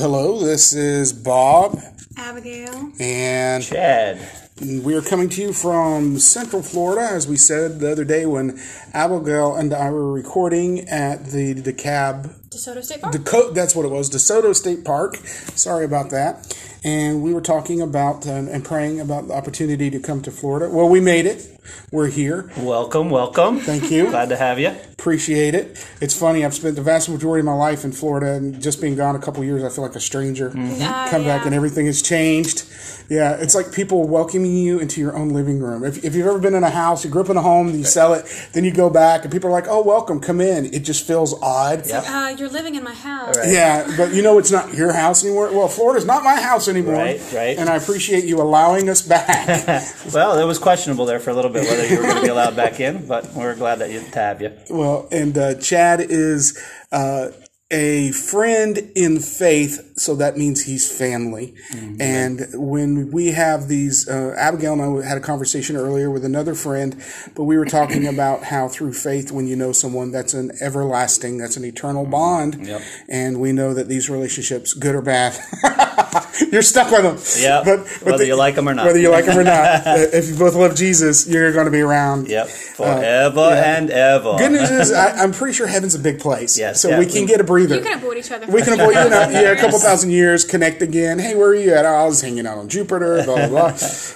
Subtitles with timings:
[0.00, 1.78] Hello, this is Bob,
[2.16, 2.90] Abigail.
[2.98, 4.18] and Chad.
[4.58, 8.58] we are coming to you from Central Florida, as we said the other day when
[8.94, 13.14] Abigail and I were recording at the DeKalb DeSoto State Park.
[13.14, 15.16] DeCo- that's what it was, DeSoto State Park.
[15.16, 16.56] Sorry about that.
[16.82, 20.74] And we were talking about uh, and praying about the opportunity to come to Florida.
[20.74, 21.46] Well, we made it.
[21.92, 22.50] We're here.
[22.56, 23.60] Welcome, welcome.
[23.60, 24.08] Thank you.
[24.08, 24.74] Glad to have you.
[25.00, 25.82] Appreciate it.
[26.02, 26.44] It's funny.
[26.44, 29.18] I've spent the vast majority of my life in Florida, and just being gone a
[29.18, 30.52] couple years, I feel like a stranger.
[30.54, 32.64] Ah, Come back, and everything has changed.
[33.08, 35.84] Yeah, it's like people welcoming you into your own living room.
[35.84, 37.82] If, if you've ever been in a house, you grew up in a home, you
[37.82, 40.80] sell it, then you go back, and people are like, "Oh, welcome, come in." It
[40.80, 41.86] just feels odd.
[41.88, 42.04] Yep.
[42.06, 43.36] Uh, you're living in my house.
[43.38, 43.48] Right.
[43.48, 45.50] Yeah, but you know it's not your house anymore.
[45.50, 46.94] Well, Florida's not my house anymore.
[46.94, 47.58] Right, right.
[47.58, 49.82] And I appreciate you allowing us back.
[50.12, 52.28] Well, it was questionable there for a little bit whether you were going to be
[52.28, 54.50] allowed back in, but we're glad that you, to have you.
[54.68, 56.58] well, and uh, Chad is
[56.92, 57.30] uh,
[57.70, 61.54] a friend in faith, so that means he's family.
[62.00, 66.54] And when we have these, uh, Abigail and I had a conversation earlier with another
[66.54, 67.00] friend,
[67.36, 71.38] but we were talking about how through faith, when you know someone, that's an everlasting,
[71.38, 72.66] that's an eternal bond.
[72.66, 72.82] Yep.
[73.08, 75.38] And we know that these relationships, good or bad,
[76.52, 77.42] you're stuck with them.
[77.42, 78.86] Yeah, But, but whether you like them or not.
[78.86, 79.54] Whether you like them or not,
[79.86, 82.28] uh, if you both love Jesus, you're going to be around.
[82.28, 84.36] Yep, forever and ever.
[84.38, 86.58] Good news is, I, I'm pretty sure heaven's a big place.
[86.58, 87.76] Yes, So yeah, we can we- get a breather.
[87.76, 88.46] You can avoid each other.
[88.46, 88.90] we can sure.
[88.90, 91.18] avoid, you know, yeah, a couple thousand years, connect again.
[91.18, 91.84] Hey, where are you at?
[91.84, 93.66] Oh, I was hanging out on Jupiter, blah, blah, blah.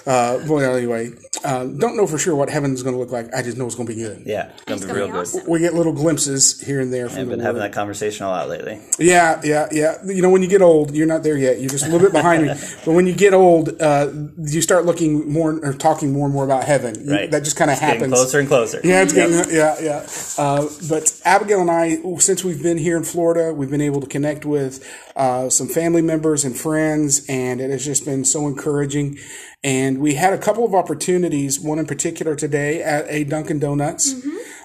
[0.06, 1.10] uh, well, anyway,
[1.44, 3.32] uh, don't know for sure what heaven's going to look like.
[3.34, 4.22] I just know it's going to be good.
[4.24, 5.20] Yeah, it's going to be real be good.
[5.20, 5.50] awesome.
[5.50, 8.28] We get little glimpses here and there from I've the been having that conversation a
[8.30, 8.80] lot lately.
[8.98, 9.96] Yeah, yeah, yeah.
[10.04, 11.60] You know, when you get old, you're not there yet.
[11.60, 12.54] You're just a little bit behind me.
[12.84, 16.44] But when you get old, uh, you start looking more or talking more and more
[16.44, 17.06] about heaven.
[17.06, 17.30] Right.
[17.30, 18.12] That just kind of Getting happens.
[18.14, 18.80] closer and closer.
[18.84, 20.06] Yeah, it's getting yeah, yeah.
[20.38, 24.06] Uh, but Abigail and I, since we've been here in Florida, we've been able to
[24.06, 24.84] connect with
[25.16, 29.18] uh, some family members and friends, and it has just been so encouraging.
[29.62, 31.58] And we had a couple of opportunities.
[31.58, 34.14] One in particular today at a Dunkin' Donuts,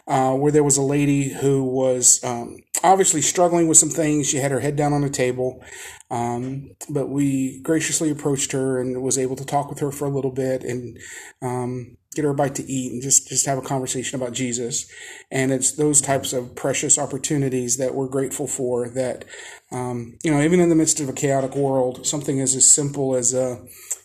[0.07, 4.27] uh, where there was a lady who was um, obviously struggling with some things.
[4.27, 5.63] She had her head down on the table.
[6.11, 10.09] Um, but we graciously approached her and was able to talk with her for a
[10.09, 10.97] little bit and
[11.41, 14.91] um, get her a bite to eat and just just have a conversation about Jesus.
[15.29, 18.89] And it's those types of precious opportunities that we're grateful for.
[18.89, 19.25] That
[19.71, 23.15] um, you know, even in the midst of a chaotic world, something as as simple
[23.15, 23.57] as uh,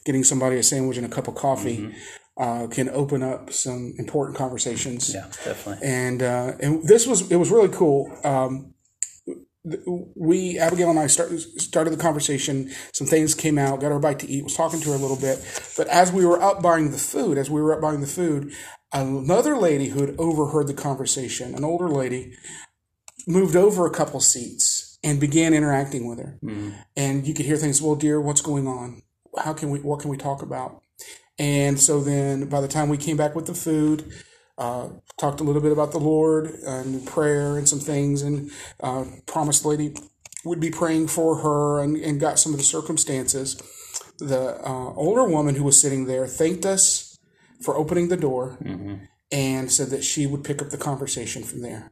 [0.04, 1.94] getting somebody a sandwich and a cup of coffee.
[2.36, 5.86] Uh, can open up some important conversations Yeah, definitely.
[5.86, 8.10] and uh, and this was it was really cool.
[8.24, 8.74] Um,
[10.16, 12.70] we Abigail and I started started the conversation.
[12.92, 13.80] Some things came out.
[13.80, 14.44] Got her a bite to eat.
[14.44, 15.38] Was talking to her a little bit.
[15.76, 18.52] But as we were up buying the food, as we were up buying the food,
[18.92, 22.34] another lady who had overheard the conversation, an older lady,
[23.26, 26.38] moved over a couple seats and began interacting with her.
[26.96, 27.80] And you could hear things.
[27.80, 29.02] Well, dear, what's going on?
[29.38, 29.78] How can we?
[29.80, 30.82] What can we talk about?
[31.38, 34.12] And so then, by the time we came back with the food,
[34.56, 38.50] uh, talked a little bit about the Lord and prayer and some things, and
[38.80, 39.96] uh, promised the lady
[40.44, 43.56] would be praying for her and, and got some of the circumstances.
[44.18, 47.18] The uh, older woman who was sitting there thanked us
[47.62, 48.58] for opening the door
[49.32, 51.88] and said that she would pick up the conversation from there.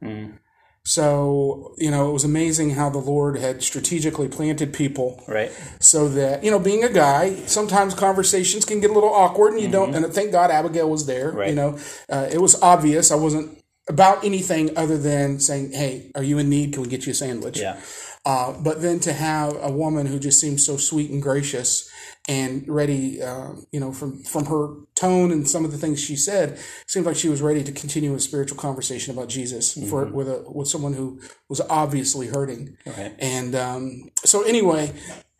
[0.85, 5.49] So, you know, it was amazing how the Lord had strategically planted people Right.
[5.79, 9.61] so that you know being a guy sometimes conversations can get a little awkward and
[9.61, 11.49] you don't and thank god abigail was there Right.
[11.49, 11.79] you know
[12.09, 13.57] uh, it was obvious i wasn't
[13.87, 17.15] about anything other than saying hey are you in need can we get you a
[17.15, 17.79] sandwich Yeah.
[18.25, 21.89] Uh, but then to have a woman who just seems so sweet and gracious
[22.29, 26.15] and ready, uh, you know, from from her tone and some of the things she
[26.15, 26.57] said,
[26.87, 30.45] seemed like she was ready to continue a spiritual conversation about Jesus for with a
[30.47, 31.19] with someone who
[31.49, 32.77] was obviously hurting.
[32.85, 33.13] Right.
[33.19, 34.93] And um, so anyway,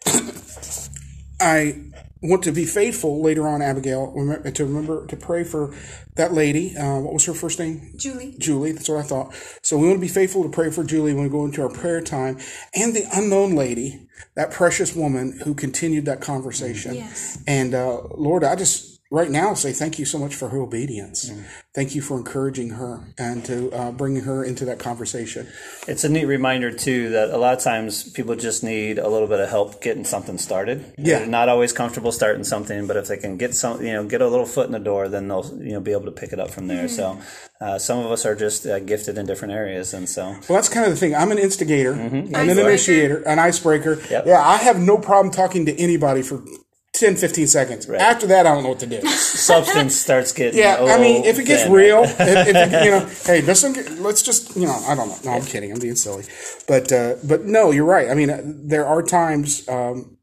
[1.39, 1.92] I
[2.23, 4.13] want to be faithful later on, Abigail,
[4.53, 5.75] to remember to pray for
[6.15, 6.75] that lady.
[6.75, 7.93] Uh, what was her first name?
[7.95, 8.35] Julie.
[8.37, 8.71] Julie.
[8.71, 9.33] That's what I thought.
[9.61, 11.69] So we want to be faithful to pray for Julie when we go into our
[11.69, 12.39] prayer time,
[12.73, 16.95] and the unknown lady, that precious woman who continued that conversation.
[16.95, 17.43] Yes.
[17.45, 21.31] And uh, Lord, I just right now say thank you so much for her obedience.
[21.75, 25.47] Thank you for encouraging her and to uh, bringing her into that conversation.
[25.87, 29.27] It's a neat reminder too that a lot of times people just need a little
[29.27, 30.95] bit of help getting something started.
[30.97, 31.19] Yeah.
[31.19, 34.21] They're not always comfortable starting something, but if they can get some, you know, get
[34.21, 36.39] a little foot in the door, then they'll, you know, be able to pick it
[36.39, 36.87] up from there.
[36.87, 37.19] So,
[37.61, 40.69] uh, some of us are just uh, gifted in different areas, and so Well, that's
[40.69, 41.15] kind of the thing.
[41.15, 44.01] I'm an instigator and an initiator, an icebreaker.
[44.09, 44.25] Yep.
[44.25, 46.43] Yeah, I have no problem talking to anybody for
[46.93, 47.89] 10, 15 seconds.
[47.89, 49.01] After that, I don't know what to do.
[49.07, 50.59] Substance starts getting.
[50.59, 54.21] Yeah, I mean, if it gets real, if, if it, you know, hey, one, let's
[54.21, 55.17] just, you know, I don't know.
[55.25, 55.71] No, I'm kidding.
[55.71, 56.25] I'm being silly,
[56.67, 58.09] but uh, but no, you're right.
[58.09, 60.17] I mean, uh, there are times um,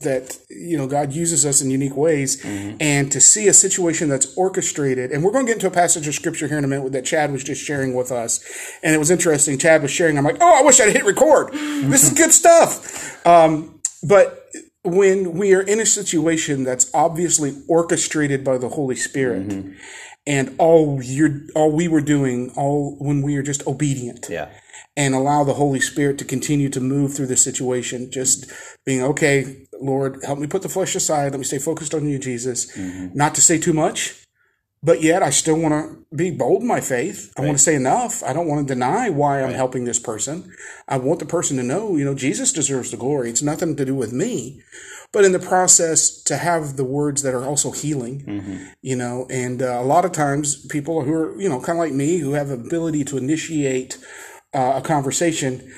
[0.00, 4.32] that you know God uses us in unique ways, and to see a situation that's
[4.36, 6.92] orchestrated, and we're going to get into a passage of scripture here in a minute
[6.92, 8.38] that Chad was just sharing with us,
[8.84, 9.58] and it was interesting.
[9.58, 10.16] Chad was sharing.
[10.16, 11.52] I'm like, oh, I wish I'd hit record.
[11.52, 13.26] This is good stuff.
[13.26, 14.37] Um, but
[14.88, 19.72] when we are in a situation that's obviously orchestrated by the Holy Spirit, mm-hmm.
[20.26, 24.48] and all you're all we were doing, all when we are just obedient Yeah.
[24.96, 28.46] and allow the Holy Spirit to continue to move through the situation, just
[28.84, 31.32] being okay, Lord, help me put the flesh aside.
[31.32, 32.74] Let me stay focused on you, Jesus.
[32.76, 33.16] Mm-hmm.
[33.16, 34.24] Not to say too much,
[34.82, 37.32] but yet I still want to be bold in my faith.
[37.36, 38.22] I want to say enough.
[38.22, 40.52] I don't want to deny why I'm helping this person.
[40.86, 43.28] I want the person to know, you know, Jesus deserves the glory.
[43.30, 44.62] It's nothing to do with me.
[45.10, 48.22] But in the process, to have the words that are also healing,
[48.82, 51.84] you know, and uh, a lot of times people who are, you know, kind of
[51.84, 53.96] like me, who have ability to initiate
[54.52, 55.72] uh, a conversation,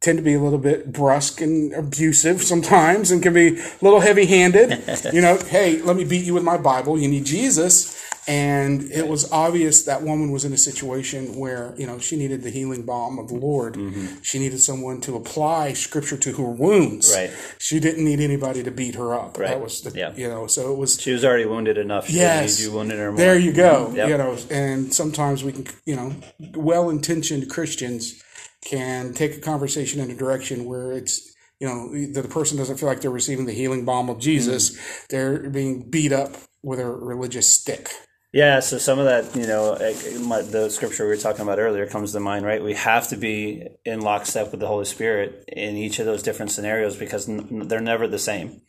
[0.00, 4.00] tend to be a little bit brusque and abusive sometimes and can be a little
[4.00, 4.82] heavy handed.
[5.12, 6.98] you know, hey, let me beat you with my Bible.
[6.98, 8.03] You need Jesus.
[8.26, 12.42] And it was obvious that woman was in a situation where, you know, she needed
[12.42, 13.74] the healing balm of the Lord.
[13.74, 14.22] Mm-hmm.
[14.22, 17.12] She needed someone to apply scripture to her wounds.
[17.14, 17.30] Right.
[17.58, 19.38] She didn't need anybody to beat her up.
[19.38, 19.48] Right.
[19.48, 20.14] That was the, Yeah.
[20.16, 22.06] you know, so it was, She was already wounded enough.
[22.08, 22.56] She Yes.
[22.56, 23.18] didn't need you wounded her more.
[23.18, 23.92] there you go.
[23.94, 24.08] Yep.
[24.08, 26.14] You know, and sometimes we can, you know,
[26.54, 28.22] well-intentioned Christians
[28.64, 31.30] can take a conversation in a direction where it's,
[31.60, 34.70] you know, the, the person doesn't feel like they're receiving the healing balm of Jesus.
[34.70, 35.04] Mm-hmm.
[35.10, 37.90] They're being beat up with a religious stick.
[38.34, 42.10] Yeah, so some of that, you know, the scripture we were talking about earlier comes
[42.14, 42.60] to mind, right?
[42.60, 46.50] We have to be in lockstep with the Holy Spirit in each of those different
[46.50, 48.62] scenarios because they're never the same.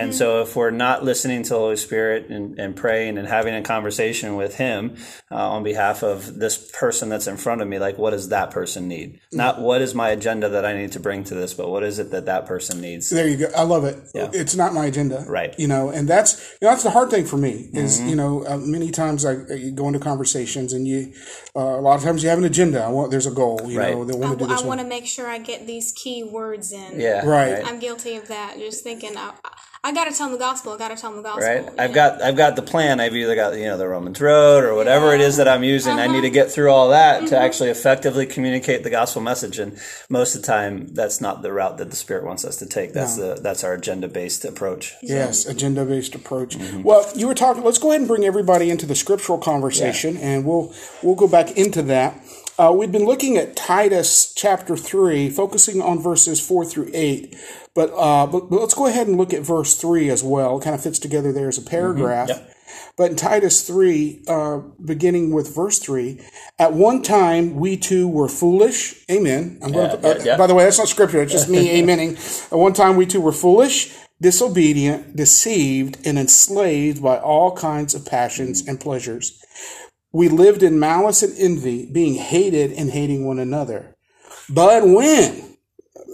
[0.00, 3.54] And so if we're not listening to the Holy Spirit and, and praying and having
[3.54, 4.96] a conversation with Him
[5.30, 8.50] uh, on behalf of this person that's in front of me, like what does that
[8.50, 9.20] person need?
[9.32, 11.98] Not what is my agenda that I need to bring to this, but what is
[11.98, 13.10] it that that person needs?
[13.10, 13.50] There you go.
[13.54, 13.98] I love it.
[14.14, 15.54] It's not my agenda, Right.
[15.58, 18.46] You know, and that's you know that's the hard thing for me is you know
[18.46, 21.12] uh, many times I, I go into conversations and you
[21.56, 22.82] uh, a lot of times you have an agenda.
[22.82, 23.60] I want there's a goal.
[23.66, 23.94] You Right.
[23.94, 24.62] know, they want to do I, this.
[24.62, 27.00] I want to make sure I get these key words in.
[27.00, 27.24] Yeah.
[27.26, 27.62] Right.
[27.66, 28.56] I'm guilty of that.
[28.58, 29.32] Just thinking, I,
[29.82, 30.72] I got to tell them the gospel.
[30.72, 31.48] I got to tell them the gospel.
[31.48, 31.66] right?
[31.78, 31.94] I've know?
[31.94, 33.00] got I've got the plan.
[33.00, 35.98] I've either got you know the Romans Road or whatever it is that I'm using.
[35.98, 36.34] I need to uh-huh.
[36.34, 37.34] get through all that to mm-hmm.
[37.34, 39.58] actually effectively communicate the gospel message.
[39.58, 39.78] And
[40.10, 42.92] most of the time, that's not the route that the Spirit wants us to take.
[42.92, 44.96] That's the that's our agenda based approach.
[45.02, 46.58] Yes, agenda based approach.
[46.58, 46.82] Mm-hmm.
[46.82, 47.64] Well, you were talking.
[47.64, 51.56] Let's go ahead and bring everybody into the scriptural conversation, and we'll we'll go back
[51.56, 52.22] into that.
[52.60, 57.34] Uh, we've been looking at Titus chapter three, focusing on verses four through eight.
[57.74, 60.58] But, uh, but but let's go ahead and look at verse three as well.
[60.58, 62.28] It kind of fits together there as a paragraph.
[62.28, 62.54] Yep.
[62.98, 66.20] But in Titus 3, uh, beginning with verse 3,
[66.58, 69.04] at one time we too were foolish.
[69.10, 69.58] Amen.
[69.62, 70.36] I'm going to, uh, yeah, yeah.
[70.36, 71.22] By the way, that's not scripture.
[71.22, 72.52] It's just me amening.
[72.52, 78.04] At one time we too were foolish, disobedient, deceived, and enslaved by all kinds of
[78.04, 79.42] passions and pleasures.
[80.12, 83.96] We lived in malice and envy, being hated and hating one another.
[84.48, 85.56] But when,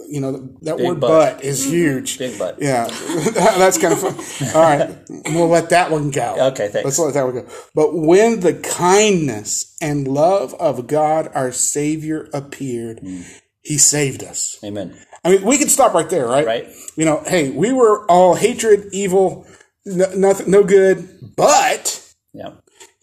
[0.07, 1.37] you know, that word but.
[1.37, 2.19] but is huge.
[2.19, 2.57] Big butt.
[2.61, 2.87] Yeah,
[3.33, 4.49] that's kind of fun.
[4.55, 4.95] All right,
[5.25, 6.35] we'll let that one go.
[6.51, 6.85] Okay, thanks.
[6.85, 7.47] Let's let that one go.
[7.73, 13.21] But when the kindness and love of God our Savior appeared, Hmm.
[13.61, 14.57] He saved us.
[14.63, 14.97] Amen.
[15.25, 16.45] I mean, we can stop right there, right?
[16.45, 16.69] Right.
[16.95, 19.45] You know, hey, we were all hatred, evil,
[19.85, 22.01] no, nothing, no good, but
[22.33, 22.51] Yeah.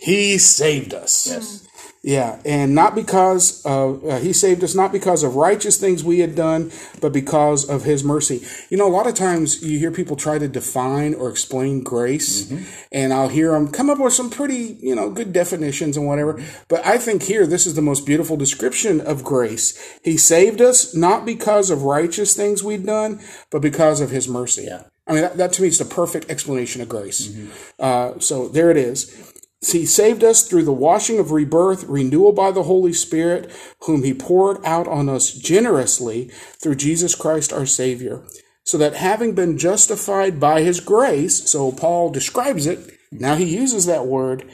[0.04, 1.26] He saved us.
[1.26, 1.66] Yes.
[2.02, 6.18] Yeah, and not because of, uh, he saved us not because of righteous things we
[6.18, 6.70] had done,
[7.00, 8.46] but because of his mercy.
[8.68, 12.52] You know, a lot of times you hear people try to define or explain grace,
[12.92, 16.42] and I'll hear them come up with some pretty, you know, good definitions and whatever.
[16.68, 19.98] But I think here this is the most beautiful description of grace.
[20.04, 23.20] He saved us not because of righteous things we'd done,
[23.50, 24.64] but because of his mercy.
[24.64, 24.82] Yeah.
[25.06, 27.34] I mean, that, that to me is the perfect explanation of grace.
[27.78, 29.32] Uh, so there it is.
[29.72, 33.50] He saved us through the washing of rebirth, renewal by the Holy Spirit,
[33.84, 36.30] whom He poured out on us generously
[36.60, 38.22] through Jesus Christ our Savior,
[38.62, 43.86] so that having been justified by His grace, so Paul describes it, now he uses
[43.86, 44.44] that word,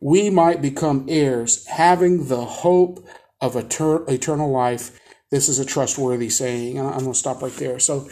[0.00, 3.06] we might become heirs, having the hope
[3.40, 4.98] of etern- eternal life.
[5.30, 6.80] This is a trustworthy saying.
[6.80, 7.78] I'm going to stop right there.
[7.78, 8.08] So,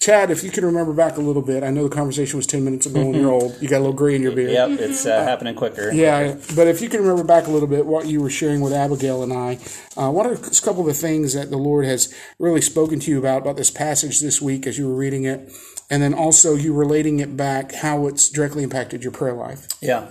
[0.00, 2.62] Chad, if you can remember back a little bit, I know the conversation was 10
[2.62, 3.56] minutes ago and you're old.
[3.60, 4.50] You got a little gray in your beard.
[4.50, 5.90] Yep, it's uh, happening quicker.
[5.90, 8.74] Yeah, but if you can remember back a little bit what you were sharing with
[8.74, 9.58] Abigail and I,
[9.96, 13.10] uh, what are a couple of the things that the Lord has really spoken to
[13.10, 15.50] you about about this passage this week as you were reading it,
[15.88, 19.68] and then also you relating it back how it's directly impacted your prayer life?
[19.80, 20.08] Yeah.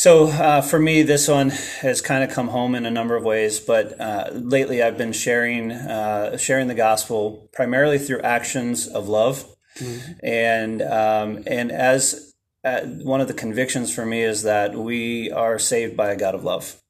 [0.00, 3.22] So uh, for me, this one has kind of come home in a number of
[3.22, 3.60] ways.
[3.60, 9.44] But uh, lately, I've been sharing uh, sharing the gospel primarily through actions of love,
[9.78, 10.12] mm-hmm.
[10.24, 12.32] and um, and as
[12.64, 16.34] uh, one of the convictions for me is that we are saved by a God
[16.34, 16.80] of love,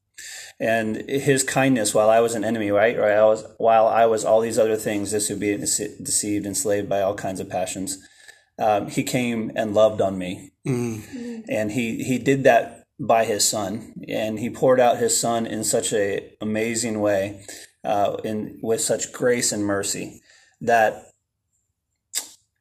[0.57, 1.93] and His kindness.
[1.93, 4.77] While I was an enemy, right, right, I was while I was all these other
[4.77, 5.63] things, disobedient,
[6.01, 7.97] deceived, enslaved by all kinds of passions.
[8.57, 11.41] Um, he came and loved on me, mm-hmm.
[11.49, 15.63] and he he did that by his son, and he poured out his son in
[15.63, 17.43] such a amazing way,
[17.83, 20.21] uh, in with such grace and mercy
[20.61, 21.07] that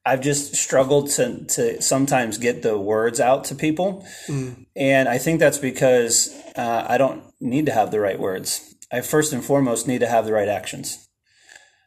[0.05, 4.67] I've just struggled to to sometimes get the words out to people, mm.
[4.75, 8.75] and I think that's because uh, I don't need to have the right words.
[8.91, 11.07] I first and foremost need to have the right actions.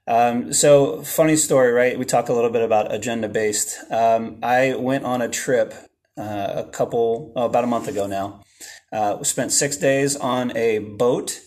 [0.05, 1.98] Um, so, funny story, right?
[1.98, 3.79] We talk a little bit about agenda based.
[3.91, 5.74] Um, I went on a trip
[6.17, 8.42] uh, a couple, oh, about a month ago now.
[8.93, 11.41] Uh, we spent six days on a boat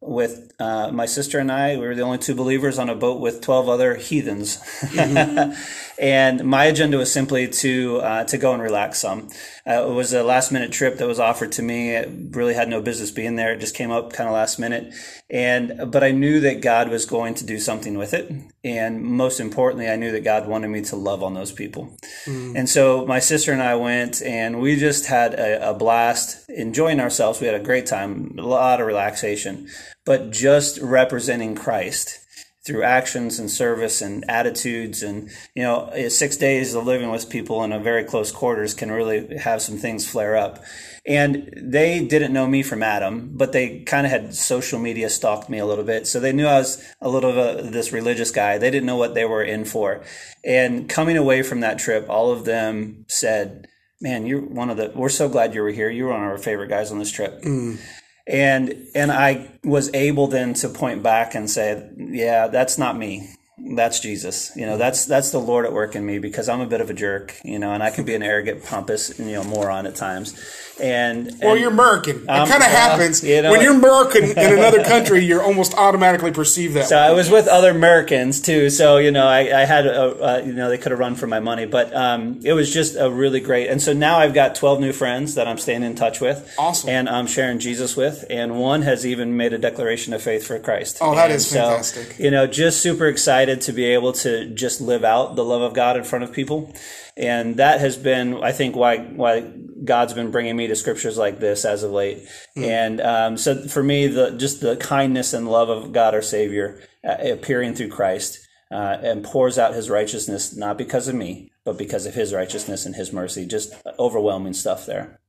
[0.00, 1.76] with uh, my sister and I.
[1.76, 4.58] We were the only two believers on a boat with 12 other heathens.
[4.58, 5.52] Mm-hmm.
[5.98, 9.28] and my agenda was simply to uh, to go and relax some.
[9.66, 11.90] Uh, it was a last minute trip that was offered to me.
[11.90, 13.52] It really had no business being there.
[13.52, 14.94] It just came up kind of last minute.
[15.30, 18.32] And but I knew that God was going to do something with it.
[18.64, 21.96] And most importantly, I knew that God wanted me to love on those people.
[22.26, 22.56] Mm.
[22.56, 27.00] And so my sister and I went and we just had a, a blast enjoying
[27.00, 27.40] ourselves.
[27.40, 29.68] We had a great time, a lot of relaxation
[30.04, 32.21] but just representing Christ
[32.64, 35.02] through actions and service and attitudes.
[35.02, 38.90] And you know six days of living with people in a very close quarters can
[38.90, 40.62] really have some things flare up.
[41.04, 45.48] And they didn't know me from adam but they kind of had social media stalked
[45.48, 46.06] me a little bit.
[46.06, 48.58] So they knew i was a little of this religious guy.
[48.58, 50.04] They didn't know what they were in for.
[50.44, 53.66] And coming away from that trip all of them said
[54.00, 55.90] man you're one of the we're so glad you were here.
[55.90, 57.42] You were one of our favorite guys on this trip.
[57.42, 57.80] Mm
[58.26, 63.28] and and I was able then to point back and say, yeah, that's not me.
[63.76, 64.50] That's Jesus.
[64.56, 66.90] You know, that's that's the Lord at work in me because I'm a bit of
[66.90, 69.94] a jerk, you know, and I can be an arrogant, pompous, you know, moron at
[69.94, 70.34] times.
[70.80, 72.22] And, and or you're American.
[72.22, 75.24] It um, kind of happens you know, when you're American in another country.
[75.24, 76.88] You're almost automatically perceived that.
[76.88, 77.02] So way.
[77.02, 78.70] I was with other Americans too.
[78.70, 81.40] So you know, I, I had a, you know they could have run for my
[81.40, 83.68] money, but um, it was just a really great.
[83.68, 86.52] And so now I've got 12 new friends that I'm staying in touch with.
[86.58, 86.90] Awesome.
[86.90, 90.58] And I'm sharing Jesus with, and one has even made a declaration of faith for
[90.58, 90.98] Christ.
[91.00, 92.12] Oh, that and is fantastic.
[92.12, 95.62] So, you know, just super excited to be able to just live out the love
[95.62, 96.72] of God in front of people
[97.16, 99.40] and that has been i think why why
[99.84, 102.26] god's been bringing me to scriptures like this as of late
[102.56, 102.64] mm.
[102.64, 106.80] and um, so for me the just the kindness and love of god our savior
[107.04, 108.38] uh, appearing through christ
[108.70, 112.86] uh, and pours out his righteousness not because of me but because of his righteousness
[112.86, 115.20] and his mercy just overwhelming stuff there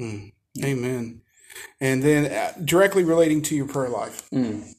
[0.00, 0.32] mm.
[0.64, 1.20] amen
[1.80, 4.74] and then uh, directly relating to your prayer life mm.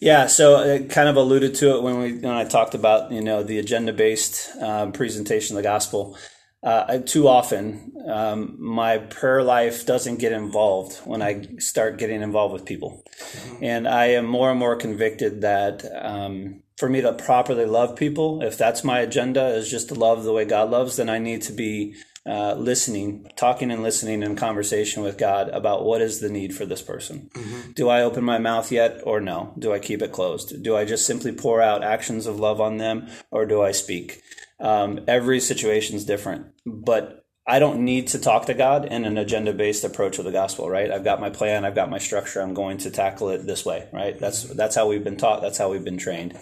[0.00, 3.20] Yeah, so it kind of alluded to it when we when I talked about you
[3.20, 6.16] know the agenda based um, presentation of the gospel.
[6.62, 12.54] Uh, too often, um, my prayer life doesn't get involved when I start getting involved
[12.54, 13.64] with people, mm-hmm.
[13.64, 18.42] and I am more and more convicted that um, for me to properly love people,
[18.42, 21.42] if that's my agenda is just to love the way God loves, then I need
[21.42, 26.30] to be uh, listening, talking and listening in conversation with God about what is the
[26.30, 27.30] need for this person.
[27.34, 27.72] Mm-hmm.
[27.72, 29.52] Do I open my mouth yet or no?
[29.58, 30.62] Do I keep it closed?
[30.62, 34.22] Do I just simply pour out actions of love on them or do I speak?
[34.58, 39.18] Um, every situation is different, but I don't need to talk to God in an
[39.18, 40.90] agenda based approach of the gospel, right?
[40.90, 43.86] I've got my plan, I've got my structure, I'm going to tackle it this way,
[43.92, 44.18] right?
[44.18, 46.38] That's that's how we've been taught, that's how we've been trained.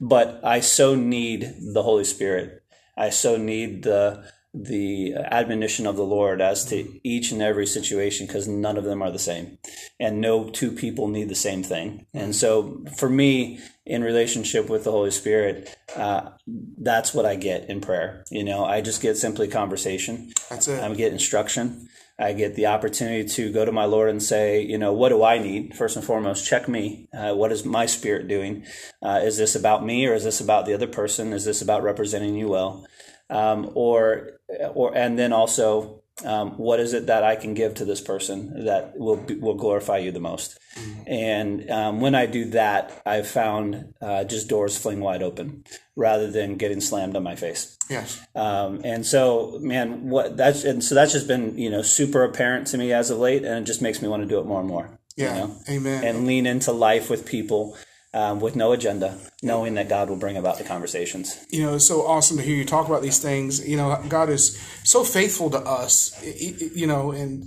[0.00, 2.64] But I so need the Holy Spirit.
[2.96, 8.26] I so need the the admonition of the Lord as to each and every situation
[8.26, 9.58] because none of them are the same.
[9.98, 12.06] And no two people need the same thing.
[12.12, 17.68] And so for me, in relationship with the Holy Spirit, uh, that's what I get
[17.68, 18.24] in prayer.
[18.30, 20.32] You know, I just get simply conversation.
[20.50, 20.82] That's it.
[20.82, 21.88] I get instruction.
[22.18, 25.24] I get the opportunity to go to my Lord and say, you know, what do
[25.24, 25.74] I need?
[25.74, 27.08] First and foremost, check me.
[27.12, 28.64] Uh, what is my spirit doing?
[29.02, 31.32] Uh, is this about me or is this about the other person?
[31.32, 32.86] Is this about representing you well?
[33.32, 34.38] Um, or
[34.74, 38.64] or and then also um, what is it that I can give to this person
[38.64, 40.58] that will will glorify you the most?
[41.06, 45.64] And um, when I do that, I've found uh, just doors fling wide open
[45.96, 47.76] rather than getting slammed on my face.
[47.90, 48.20] Yes.
[48.34, 52.66] Um, and so, man, what that's and so that's just been you know super apparent
[52.68, 54.60] to me as of late, and it just makes me want to do it more
[54.60, 54.98] and more.
[55.16, 55.34] Yeah.
[55.34, 55.56] You know?
[55.68, 56.04] Amen.
[56.04, 57.76] And lean into life with people
[58.14, 61.44] um, with no agenda, knowing that God will bring about the conversations.
[61.50, 63.66] you know, it's so awesome to hear you talk about these things.
[63.66, 67.44] You know, God is so faithful to us, you know, and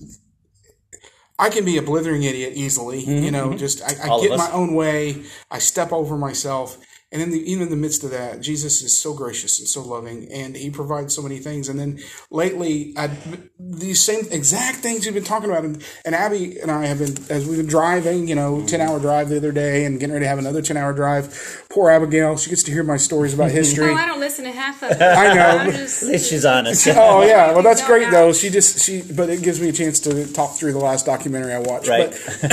[1.37, 4.73] I can be a blithering idiot easily, you know, just I, I get my own
[4.73, 6.77] way, I step over myself.
[7.11, 9.81] And in the, even in the midst of that, Jesus is so gracious and so
[9.81, 11.69] loving, and He provides so many things.
[11.69, 11.99] And then
[12.31, 13.09] lately, I,
[13.59, 17.15] these same exact things you've been talking about, and, and Abby and I have been,
[17.29, 20.25] as we've been driving, you know, ten hour drive the other day, and getting ready
[20.25, 21.65] to have another ten hour drive.
[21.69, 23.91] Poor Abigail, she gets to hear my stories about history.
[23.91, 25.01] Oh, I don't listen to half of it.
[25.01, 25.71] I know.
[25.71, 26.87] Just, At least she's honest.
[26.97, 28.33] Oh yeah, well that's great though.
[28.33, 31.53] She just she, but it gives me a chance to talk through the last documentary
[31.53, 31.87] I watched.
[31.87, 32.11] Right.
[32.41, 32.51] But,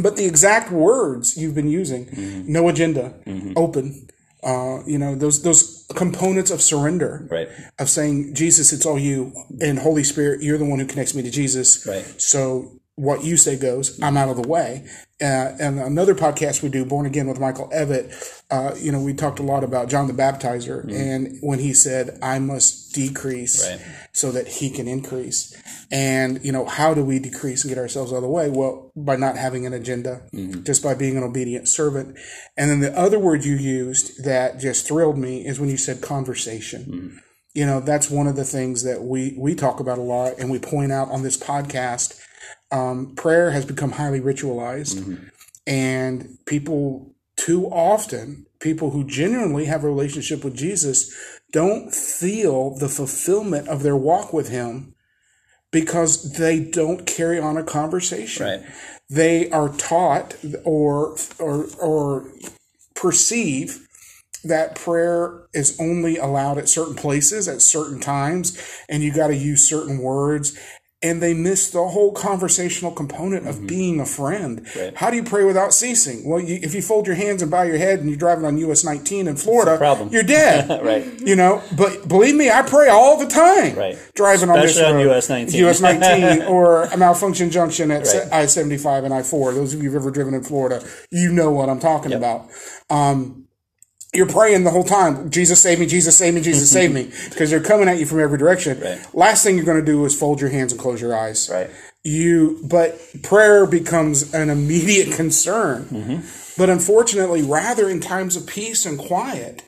[0.00, 2.08] but the exact words you've been using,
[2.46, 3.14] no agenda,
[3.56, 4.08] open.
[4.44, 7.48] Uh, you know those those components of surrender, Right.
[7.78, 11.22] Of saying Jesus, it's all you, and Holy Spirit, you're the one who connects me
[11.22, 11.86] to Jesus.
[11.86, 12.04] Right.
[12.20, 14.00] So what you say goes.
[14.02, 14.86] I'm out of the way.
[15.20, 18.12] Uh, and another podcast we do, Born Again with Michael Evitt,
[18.50, 22.18] uh, you know, we talked a lot about John the Baptizer, and when he said,
[22.20, 23.80] "I must decrease Right.
[24.12, 25.56] so that he can increase."
[25.92, 28.50] And you know, how do we decrease and get ourselves out of the way?
[28.50, 30.22] Well, by not having an agenda,
[30.64, 32.18] just by being an obedient servant.
[32.56, 36.00] And then the other word you used that just thrilled me is when you said
[36.02, 37.20] conversation
[37.54, 40.50] you know that's one of the things that we we talk about a lot and
[40.50, 42.18] we point out on this podcast
[42.72, 45.30] um, prayer has become highly ritualized.
[45.66, 51.12] And people too often people who genuinely have a relationship with jesus
[51.50, 54.94] don't feel the fulfillment of their walk with him
[55.70, 58.46] because they don't carry on a conversation.
[58.46, 58.62] Right.
[59.10, 62.28] they are taught or or or
[62.94, 63.88] perceive
[64.44, 69.36] that prayer is only allowed at certain places at certain times and you got to
[69.36, 70.58] use certain words
[71.02, 74.66] and they miss the whole conversational component of being a friend.
[74.76, 74.96] Right.
[74.96, 76.28] How do you pray without ceasing?
[76.28, 78.56] Well, you, if you fold your hands and bow your head and you're driving on
[78.58, 80.08] US 19 in Florida, problem.
[80.10, 80.70] you're dead.
[80.82, 81.06] Right.
[81.20, 83.76] You know, but believe me, I pray all the time.
[83.76, 83.96] Right.
[84.14, 85.10] Driving on this Especially on.
[85.10, 85.64] US 19.
[85.66, 88.32] US 19 or a malfunction junction at Right.
[88.32, 89.52] I 75 and I 4.
[89.54, 92.48] Those of you who've ever driven in Florida, you know what I'm talking about.
[92.90, 93.46] Um,
[94.12, 97.50] you're praying the whole time, Jesus save me, Jesus save me, Jesus save me, because
[97.50, 98.78] they're coming at you from every direction.
[98.80, 99.14] Right.
[99.14, 101.48] Last thing you're going to do is fold your hands and close your eyes.
[101.50, 101.70] Right.
[102.04, 105.84] You, but prayer becomes an immediate concern.
[105.84, 106.60] Mm-hmm.
[106.60, 109.62] But unfortunately, rather in times of peace and quiet,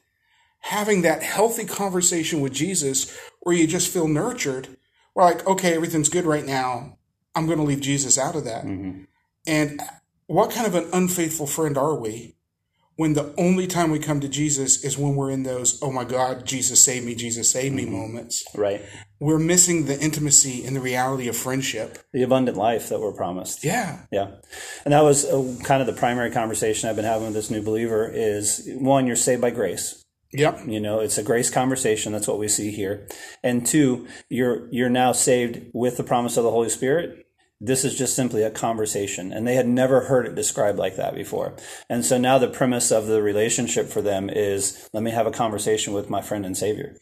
[0.61, 4.77] having that healthy conversation with Jesus where you just feel nurtured,
[5.15, 6.99] we're like, okay, everything's good right now.
[7.35, 8.65] I'm going to leave Jesus out of that.
[9.47, 9.81] And
[10.27, 12.35] what kind of an unfaithful friend are we
[12.97, 16.05] when the only time we come to Jesus is when we're in those, oh my
[16.05, 18.45] God, Jesus save me, Jesus save me moments?
[18.55, 18.83] Right.
[19.19, 21.99] We're missing the intimacy and the reality of friendship.
[22.13, 23.65] The abundant life that we're promised.
[23.65, 24.03] Yeah.
[24.13, 24.33] Yeah.
[24.85, 27.63] And that was uh, kind of the primary conversation I've been having with this new
[27.63, 30.05] believer is one, you're saved by grace.
[30.35, 30.63] Yep.
[30.67, 32.13] You know, it's a grace conversation.
[32.13, 33.07] That's what we see here.
[33.43, 37.24] And two, you're you're now saved with the promise of the Holy Spirit.
[37.61, 39.33] This is just simply a conversation.
[39.33, 41.55] And they had never heard it described like that before.
[41.89, 45.33] And so now the premise of the relationship for them is let me have a
[45.33, 46.97] conversation with my friend and Savior.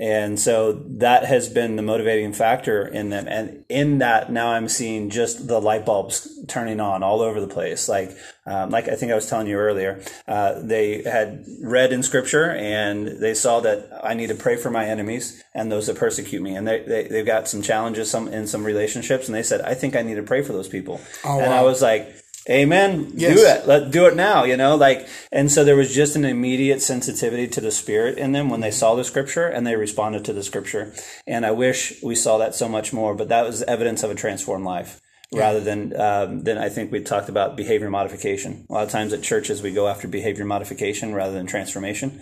[0.00, 3.28] And so that has been the motivating factor in them.
[3.28, 7.46] And in that, now I'm seeing just the light bulbs turning on all over the
[7.46, 7.86] place.
[7.86, 12.02] Like, um, like I think I was telling you earlier, uh, they had read in
[12.02, 15.98] scripture and they saw that I need to pray for my enemies and those that
[15.98, 16.56] persecute me.
[16.56, 19.28] And they, they, they've got some challenges some in some relationships.
[19.28, 20.98] And they said, I think I need to pray for those people.
[21.40, 22.16] and I was like,
[22.48, 23.12] Amen.
[23.14, 23.36] Yes.
[23.36, 23.66] Do it.
[23.66, 24.44] Let do it now.
[24.44, 28.32] You know, like, and so there was just an immediate sensitivity to the spirit in
[28.32, 30.94] them when they saw the scripture and they responded to the scripture.
[31.26, 33.14] And I wish we saw that so much more.
[33.14, 35.00] But that was evidence of a transformed life,
[35.32, 38.66] rather than um, than I think we talked about behavior modification.
[38.68, 42.20] A lot of times at churches we go after behavior modification rather than transformation,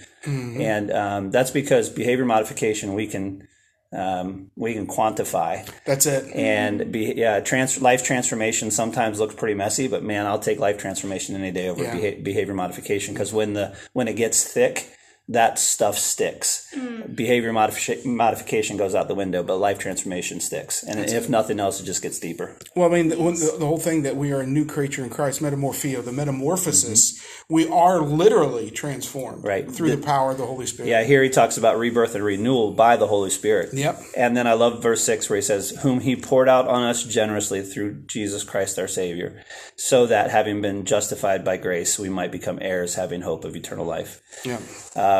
[0.60, 3.46] and um, that's because behavior modification we can
[3.92, 6.34] um, we can quantify That's it.
[6.34, 10.76] and be yeah trans- life transformation sometimes looks pretty messy but man i'll take life
[10.76, 11.94] transformation any day over Yeah.
[11.94, 14.94] beha- behavior modification because when the when it gets thick
[15.28, 16.66] that stuff sticks.
[16.74, 17.14] Mm.
[17.14, 20.82] Behavior modifi- modification goes out the window, but life transformation sticks.
[20.82, 22.56] And if nothing else, it just gets deeper.
[22.74, 25.10] Well, I mean, the, the, the whole thing that we are a new creature in
[25.10, 27.54] Christ, metamorphio, the metamorphosis, mm-hmm.
[27.54, 29.70] we are literally transformed Right.
[29.70, 30.88] through the, power of the Holy Spirit.
[30.88, 33.74] Yeah, here he talks about rebirth and renewal by the Holy Spirit.
[33.74, 34.00] Yep.
[34.16, 37.04] And then I love verse 6 where he says, Whom he poured out on us
[37.04, 39.42] generously through Jesus Christ our Savior,
[39.76, 43.84] so that having been justified by grace, we might become heirs, having hope of eternal
[43.84, 44.22] life.
[44.44, 44.60] Yeah.
[44.96, 45.17] Uh,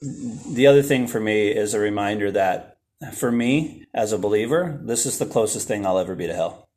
[0.00, 2.78] The other thing for me is a reminder that
[3.14, 6.68] for me as a believer, this is the closest thing I'll ever be to hell.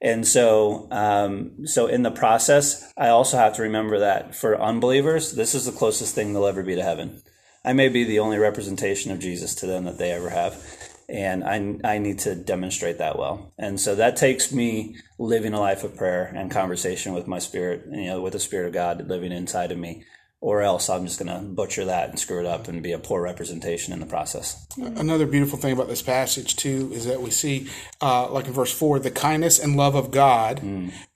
[0.00, 5.32] And so, um, so in the process, I also have to remember that for unbelievers,
[5.32, 7.22] this is the closest thing they'll ever be to heaven.
[7.64, 10.62] I may be the only representation of Jesus to them that they ever have,
[11.10, 13.52] and I I need to demonstrate that well.
[13.58, 17.84] And so that takes me living a life of prayer and conversation with my spirit,
[17.90, 20.04] you know, with the Spirit of God living inside of me,
[20.40, 22.98] or else I'm just going to butcher that and screw it up and be a
[22.98, 24.66] poor representation in the process.
[24.78, 27.68] Another beautiful thing about this passage too is that we see,
[28.00, 30.62] uh, like in verse four, the kindness and love of God,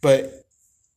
[0.03, 0.44] but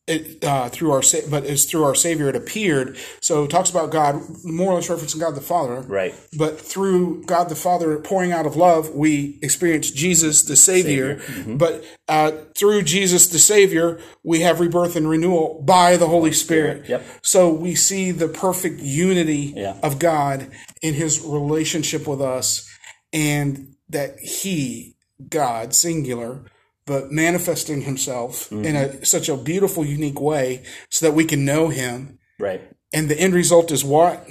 [0.08, 2.96] it uh, through our sa- but it's through our Savior it appeared.
[3.20, 6.14] So it talks about God more or less referencing God the Father, Right.
[6.36, 11.20] But through God the Father pouring out of love, we experience Jesus the Savior.
[11.46, 16.88] But uh, through Jesus the Savior, we have rebirth and renewal by the Holy Spirit.
[16.88, 17.04] Yep.
[17.22, 19.76] So we see the perfect unity Yeah.
[19.82, 20.50] of God
[20.82, 22.68] in His relationship with us,
[23.12, 24.96] and that He,
[25.28, 26.40] God, singular,
[26.88, 28.64] but manifesting Himself mm-hmm.
[28.64, 32.18] in a such a beautiful, unique way, so that we can know Him.
[32.40, 32.62] Right.
[32.92, 34.26] And the end result is what?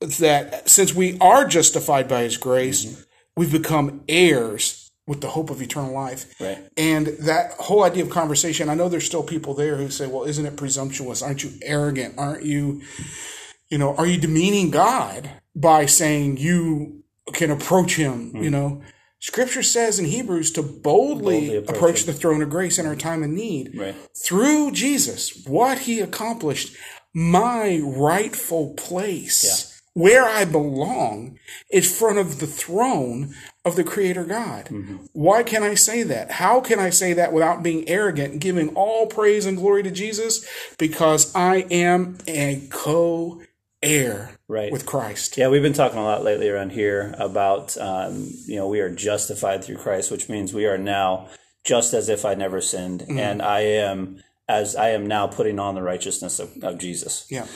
[0.00, 3.02] That since we are justified by His grace, mm-hmm.
[3.36, 6.32] we've become heirs with the hope of eternal life.
[6.40, 6.58] Right.
[6.76, 10.24] And that whole idea of conversation, I know there's still people there who say, well,
[10.24, 11.22] isn't it presumptuous?
[11.22, 12.14] Aren't you arrogant?
[12.18, 12.82] Aren't you,
[13.68, 18.30] you know, are you demeaning God by saying you can approach Him?
[18.34, 18.50] You mm-hmm.
[18.50, 18.82] know,
[19.22, 22.92] Scripture says in Hebrews to boldly, Boldly approach, approach the throne of grace in our
[22.92, 23.08] mm-hmm.
[23.08, 23.94] time of need Right.
[24.16, 26.76] through Jesus, what he accomplished,
[27.14, 31.38] my rightful place, where I belong,
[31.70, 33.32] is front of the throne
[33.64, 34.66] of the Creator God.
[34.66, 34.96] Mm-hmm.
[35.12, 36.32] Why can I say that?
[36.32, 39.92] How can I say that without being arrogant and giving all praise and glory to
[39.92, 40.44] Jesus?
[40.78, 43.40] Because I am a co
[43.82, 44.70] heir Right.
[44.70, 45.38] with Christ.
[45.38, 48.90] Yeah, we've been talking a lot lately around here about, um, you know, we are
[48.90, 51.30] justified through Christ, which means we are now
[51.64, 55.74] just as if I never sinned, and I am as I am now putting on
[55.74, 57.26] the righteousness of, of Jesus.
[57.30, 57.46] Yeah.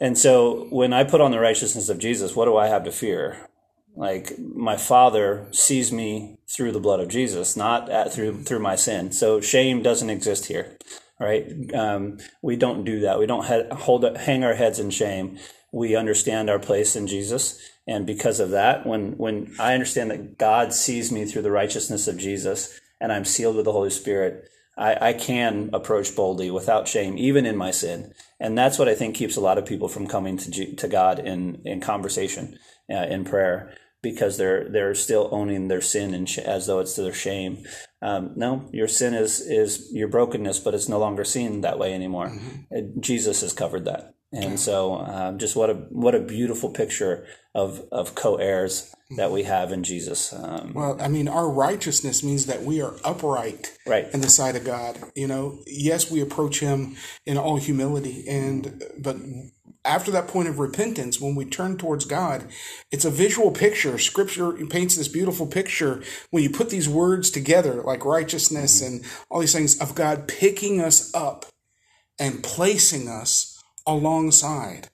[0.00, 2.90] And so when I put on the righteousness of Jesus, what do I have to
[2.90, 3.48] fear?
[3.94, 8.74] Like my Father sees me through the blood of Jesus, not at, through through my
[8.74, 9.12] sin.
[9.12, 10.76] So shame doesn't exist here,
[11.20, 11.72] right?
[11.72, 13.20] Um, we don't do that.
[13.20, 15.38] We don't he- hold hang our heads in shame.
[15.74, 20.38] We understand our place in Jesus, and because of that, when when I understand that
[20.38, 24.48] God sees me through the righteousness of Jesus, and I'm sealed with the Holy Spirit,
[24.76, 28.12] I, I can approach boldly without shame, even in my sin.
[28.40, 30.88] And that's what I think keeps a lot of people from coming to, G- to
[30.88, 32.58] God in, in conversation,
[32.90, 36.96] uh, in prayer, because they're they're still owning their sin and sh- as though it's
[36.96, 37.64] their shame.
[38.02, 41.94] Um, no, your sin is is your brokenness, but it's no longer seen that way
[41.94, 42.32] anymore.
[42.74, 47.26] Uh, Jesus has covered that, and so um, just what a what a beautiful picture
[47.54, 50.32] of of co-heirs that we have in Jesus.
[50.32, 54.06] Um, Well, I mean, our righteousness means that we are upright Right.
[54.12, 54.98] in the sight of God.
[55.14, 59.16] You know, yes, we approach Him in all humility, and but
[59.84, 62.46] after that point of repentance, when we turn towards God,
[62.90, 63.98] it's a visual picture.
[63.98, 69.40] Scripture paints this beautiful picture when you put these words together, like righteousness and all
[69.40, 71.44] these things of God picking us up
[72.18, 73.53] and placing us
[73.86, 74.88] alongside.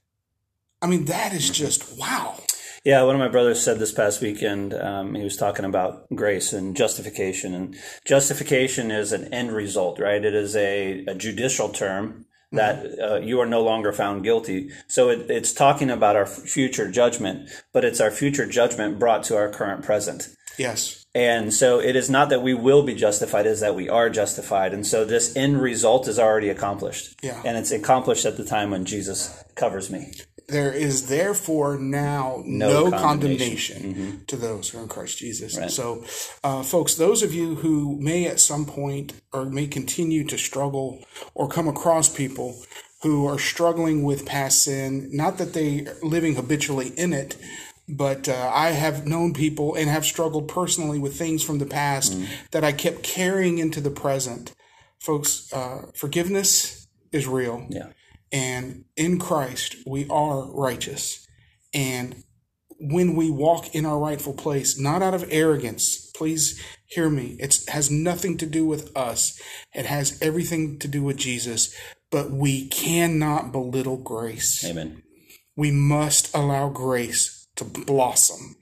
[0.82, 2.36] I mean, that is just wow.
[2.84, 4.72] Yeah, one of my brothers said this past weekend.
[4.72, 7.76] Um, he was talking about grace and justification, and
[8.06, 10.24] justification is an end result, right?
[10.24, 14.70] It is a, a judicial term that uh, you are no longer found guilty.
[14.88, 19.36] So it, it's talking about our future judgment, but it's our future judgment brought to
[19.36, 20.28] our current present.
[20.58, 20.99] Yes.
[21.14, 24.08] And so it is not that we will be justified, it is that we are
[24.10, 24.72] justified.
[24.72, 27.18] And so this end result is already accomplished.
[27.22, 27.42] Yeah.
[27.44, 30.12] And it's accomplished at the time when Jesus covers me.
[30.48, 34.24] There is therefore now no, No condemnation, condemnation.
[34.26, 35.56] to those who are in Christ Jesus.
[35.56, 35.70] Right.
[35.70, 36.04] So,
[36.42, 41.04] uh, folks, those of you who may at some point or may continue to struggle
[41.34, 42.60] or come across people
[43.02, 47.36] who are struggling with past sin, not that they are living habitually in it,
[47.96, 52.16] but uh, I have known people and have struggled personally with things from the past
[52.52, 54.54] that I kept carrying into the present.
[54.98, 57.88] Folks, uh, forgiveness is real Yeah.
[58.32, 61.26] And in Christ, we are righteous.
[61.74, 62.22] And
[62.78, 67.36] when we walk in our rightful place, not out of arrogance, please hear me.
[67.40, 69.40] It has nothing to do with us.
[69.74, 71.74] It has everything to do with Jesus.
[72.10, 74.64] But we cannot belittle grace.
[74.64, 75.02] Amen.
[75.56, 78.56] We must allow grace to blossom.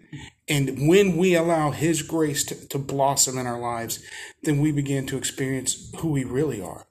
[0.48, 4.02] And when we allow His grace to, to blossom in our lives,
[4.42, 6.87] then we begin to experience who we really are.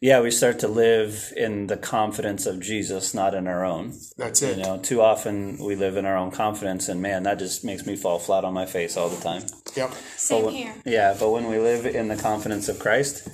[0.00, 3.94] Yeah, we start to live in the confidence of Jesus, not in our own.
[4.18, 4.58] That's it.
[4.58, 7.86] You know, too often we live in our own confidence, and man, that just makes
[7.86, 9.44] me fall flat on my face all the time.
[9.74, 9.92] Yep.
[10.16, 10.74] Same when, here.
[10.84, 13.28] Yeah, but when we live in the confidence of Christ,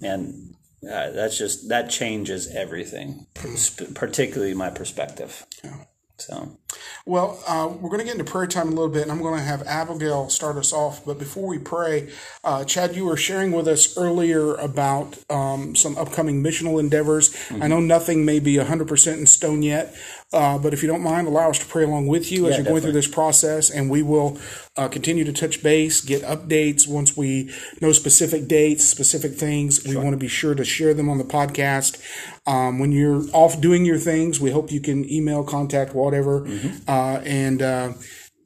[0.00, 3.26] and uh, that's just that changes everything,
[3.58, 5.46] sp- particularly my perspective.
[5.64, 5.84] Yeah.
[6.18, 6.58] So,
[7.06, 9.38] Well, uh, we're going to get into prayer time a little bit, and I'm going
[9.38, 11.04] to have Abigail start us off.
[11.06, 12.10] But before we pray,
[12.44, 17.34] uh, Chad, you were sharing with us earlier about um, some upcoming missional endeavors.
[17.50, 19.94] I know nothing may be 100% in stone yet,
[20.32, 22.56] uh, but if you don't mind, allow us to pray along with you as Yeah,
[22.58, 24.38] you're going through this process, and we will
[24.76, 27.50] uh, continue to touch base, get updates once we
[27.80, 29.82] know specific dates, specific things.
[29.86, 31.98] We want to be sure to share them on the podcast.
[32.46, 36.46] Um, when you're off doing your things, we hope you can email, contact, whatever,
[36.86, 37.92] uh, and uh,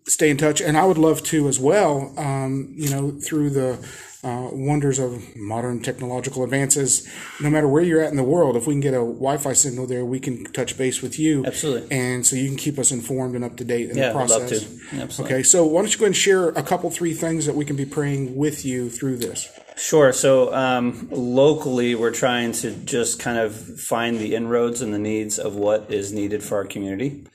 [0.06, 0.60] stay in touch.
[0.60, 3.78] And I would love to as well, um, you know, through the
[4.24, 7.08] uh, wonders of modern technological advances,
[7.40, 9.52] no matter where you're at in the world, if we can get a Wi Fi
[9.52, 11.44] signal there, we can touch base with you.
[11.44, 11.90] Absolutely.
[11.90, 14.38] And so you can keep us informed and up to date in yeah, the process.
[14.38, 14.48] love
[14.90, 15.00] to.
[15.02, 15.34] Absolutely.
[15.34, 17.64] Okay, so why don't you go ahead and share a couple, three things that we
[17.64, 19.48] can be praying with you through this?
[19.76, 20.12] Sure.
[20.12, 25.38] So um, locally, we're trying to just kind of find the inroads and the needs
[25.38, 27.26] of what is needed for our community,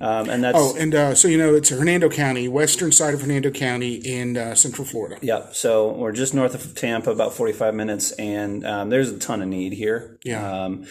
[0.00, 3.20] um, and that's Oh, and uh, so you know, it's Hernando County, western side of
[3.20, 5.18] Hernando County in uh, Central Florida.
[5.22, 9.42] Yeah, so we're just north of Tampa, about 45 minutes, and um, there's a ton
[9.42, 10.18] of need here.
[10.24, 10.64] Yeah.
[10.64, 10.86] Um,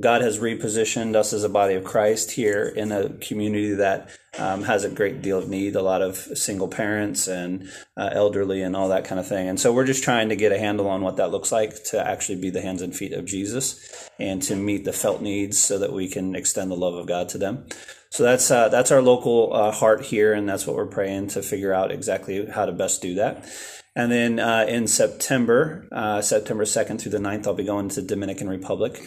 [0.00, 4.62] God has repositioned us as a body of Christ here in a community that um,
[4.62, 8.74] has a great deal of need, a lot of single parents and uh, elderly and
[8.74, 9.48] all that kind of thing.
[9.48, 12.06] And so we're just trying to get a handle on what that looks like to
[12.06, 15.78] actually be the hands and feet of Jesus and to meet the felt needs so
[15.78, 17.66] that we can extend the love of God to them.
[18.10, 21.42] So that's uh, that's our local uh, heart here, and that's what we're praying to
[21.42, 23.46] figure out exactly how to best do that.
[23.94, 28.00] And then uh, in September, uh, September 2nd through the 9th, I'll be going to
[28.00, 28.98] Dominican Republic.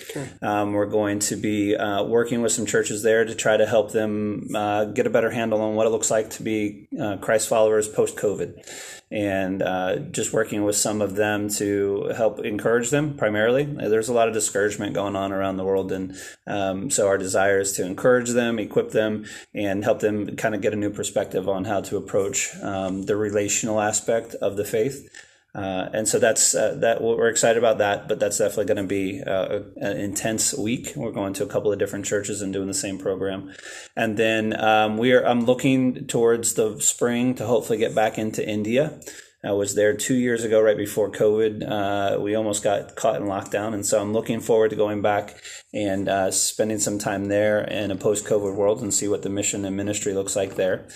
[0.44, 3.94] Um, we're going to be uh, working with some churches there to try to help
[3.94, 7.50] them uh, get a better handle on what it looks like to be uh, Christ
[7.50, 8.64] followers post COVID.
[9.12, 13.64] And uh, just working with some of them to help encourage them primarily.
[13.64, 15.92] There's a lot of discouragement going on around the world.
[15.92, 20.56] And um, so our desire is to encourage them, equip them, and help them kind
[20.56, 24.66] of get a new perspective on how to approach um, the relational aspect of the
[24.66, 25.08] faith.
[25.56, 27.02] Uh, and so that's uh, that.
[27.02, 30.92] We're excited about that, but that's definitely going to be uh, an intense week.
[30.98, 33.54] We're going to a couple of different churches and doing the same program,
[33.96, 35.26] and then um, we are.
[35.26, 39.00] I'm looking towards the spring to hopefully get back into India.
[39.46, 41.70] I was there two years ago, right before COVID.
[41.70, 45.42] Uh, we almost got caught in lockdown, and so I'm looking forward to going back
[45.74, 49.64] and uh, spending some time there in a post-COVID world and see what the mission
[49.64, 50.88] and ministry looks like there.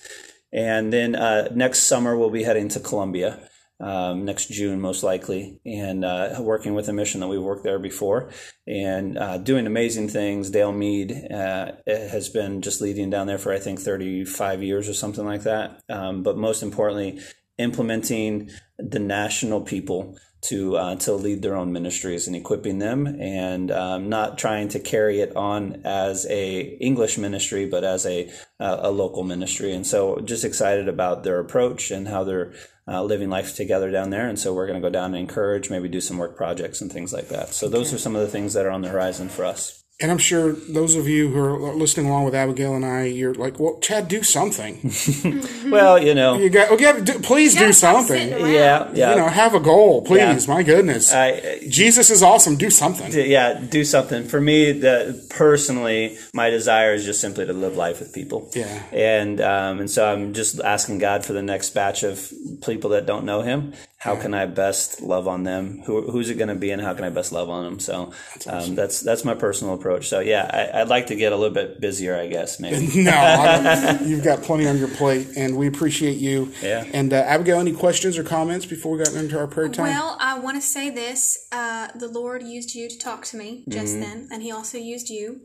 [0.52, 3.49] And then uh, next summer we'll be heading to Colombia
[3.80, 7.80] um, next June, most likely, and uh, working with a mission that we worked there
[7.80, 8.32] before
[8.68, 10.50] and uh, doing amazing things.
[10.50, 14.94] Dale Mead uh, has been just leading down there for, I think, 35 years or
[14.94, 15.82] something like that.
[15.90, 17.22] Um, but most importantly,
[17.58, 23.72] implementing the national people to uh, to lead their own ministries and equipping them, and
[23.72, 28.78] um, not trying to carry it on as a English ministry, but as a uh,
[28.82, 29.74] a local ministry.
[29.74, 32.54] And so, just excited about their approach and how they're
[32.88, 34.28] uh, living life together down there.
[34.28, 36.92] And so, we're going to go down and encourage, maybe do some work projects and
[36.92, 37.50] things like that.
[37.50, 39.79] So, those are some of the things that are on the horizon for us.
[40.02, 43.34] And I'm sure those of you who are listening along with Abigail and I, you're
[43.34, 44.80] like, well, Chad, do something.
[45.70, 48.30] Well, you know, You got, well, yeah, do, please do something.
[48.30, 49.12] yeah, yeah.
[49.12, 50.48] You know, have a goal, please.
[50.48, 50.54] Yeah.
[50.56, 51.14] My goodness.
[51.14, 52.56] I, Jesus is awesome.
[52.56, 53.12] Do something.
[53.14, 54.24] yeah, do something.
[54.24, 58.50] For me, the personally, my desire is just simply to live life with people.
[58.56, 58.82] Yeah.
[58.92, 62.34] And um, and so I'm just asking God for the next batch of
[62.66, 63.74] people that don't know Him.
[64.00, 65.82] How can I best love on them?
[65.86, 67.80] Who, who's it going to be, and how can I best love on them?
[67.80, 68.14] So
[68.48, 70.08] um, that's that's my personal approach.
[70.08, 72.88] So yeah, I, I'd like to get a little bit busier, I guess maybe.
[73.04, 76.54] No, you've got plenty on your plate, and we appreciate you.
[76.62, 76.86] Yeah.
[76.94, 79.88] And uh, Abigail, any questions or comments before we got into our prayer time?
[79.88, 81.48] Well, I want to say this.
[81.52, 84.02] Uh, the Lord used you to talk to me just Mm-hmm.
[84.02, 85.42] then, and He also used you.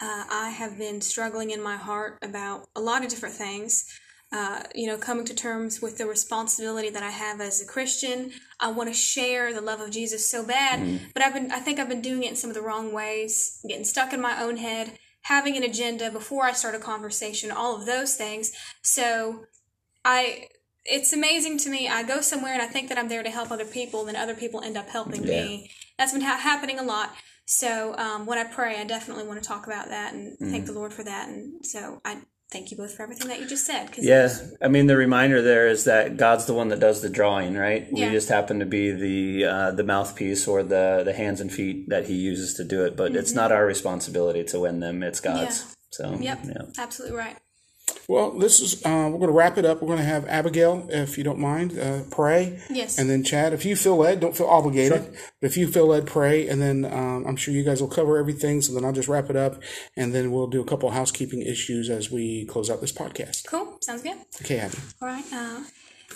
[0.00, 3.84] Uh, I have been struggling in my heart about a lot of different things.
[4.32, 8.32] Uh, you know, coming to terms with the responsibility that I have as a Christian.
[8.58, 10.80] I want to share the love of Jesus so bad,
[11.14, 13.60] but I've been, I think I've been doing it in some of the wrong ways,
[13.68, 17.76] getting stuck in my own head, having an agenda before I start a conversation, all
[17.76, 18.52] of those things.
[18.82, 19.44] So
[20.04, 20.48] I,
[20.84, 21.88] it's amazing to me.
[21.88, 24.34] I go somewhere and I think that I'm there to help other people, then other
[24.34, 25.70] people end up helping me.
[25.98, 27.12] That's been ha- happening a lot.
[27.46, 30.72] So um, when I pray, I definitely want to talk about that and thank the
[30.72, 31.28] Lord for that.
[31.28, 33.92] And so I thank you both for everything that you just said.
[33.92, 34.28] 'cause Yeah,
[34.60, 37.86] I mean the reminder there is that God's the one that does the drawing, right?
[37.92, 38.06] Yeah.
[38.06, 41.88] We just happen to be the uh, the mouthpiece or the the hands and feet
[41.88, 45.20] that He uses to do it, but it's not our responsibility to win them; it's
[45.20, 45.62] God's.
[45.62, 45.68] Mm-hmm.
[45.68, 45.72] Yeah.
[45.90, 46.62] So Yep, yeah.
[46.82, 47.36] absolutely right.
[48.08, 49.80] Well, this is uh, we're going to wrap it up.
[49.82, 52.98] We're going to have Abigail, if you don't mind, uh, pray, Yes.
[52.98, 56.06] and then Chad, if you feel led, don't feel obligated, but if you feel led,
[56.06, 58.60] pray, and then um, I'm sure you guys will cover everything.
[58.62, 59.60] So then I'll just wrap it up,
[59.96, 63.46] and then we'll do a couple housekeeping issues as we close out this podcast.
[63.48, 63.78] Cool.
[63.80, 64.16] Sounds good.
[64.42, 64.78] Okay, Abby.
[65.02, 65.24] All right.
[65.32, 65.60] Uh,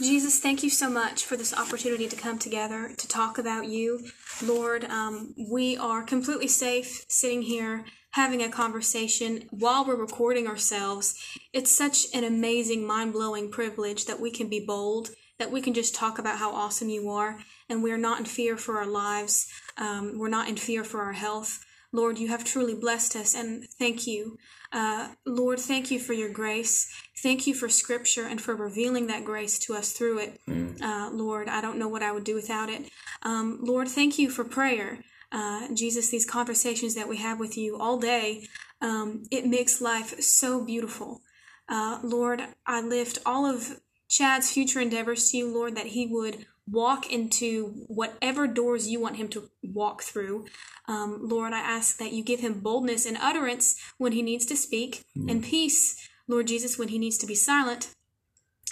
[0.00, 4.06] Jesus, thank you so much for this opportunity to come together to talk about you.
[4.42, 11.14] Lord, um, we are completely safe sitting here having a conversation while we're recording ourselves.
[11.52, 15.74] It's such an amazing, mind blowing privilege that we can be bold, that we can
[15.74, 19.46] just talk about how awesome you are, and we're not in fear for our lives.
[19.78, 21.64] Um, we're not in fear for our health.
[21.92, 24.38] Lord, you have truly blessed us, and thank you.
[24.72, 26.88] Uh, Lord, thank you for your grace.
[27.22, 30.40] Thank you for scripture and for revealing that grace to us through it.
[30.80, 32.82] Uh, Lord, I don't know what I would do without it.
[33.22, 35.00] Um, Lord, thank you for prayer.
[35.32, 38.48] Uh, Jesus, these conversations that we have with you all day,
[38.80, 41.22] um, it makes life so beautiful.
[41.68, 46.46] Uh, Lord, I lift all of Chad's future endeavors to you, Lord, that he would
[46.68, 50.46] walk into whatever doors you want him to walk through.
[50.88, 54.56] Um, Lord, I ask that you give him boldness and utterance when he needs to
[54.56, 57.94] speak, and peace, Lord Jesus, when he needs to be silent.